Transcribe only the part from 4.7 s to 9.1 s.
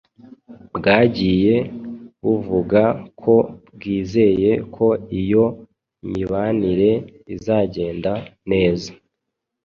ko iyo mibanire izagenda neza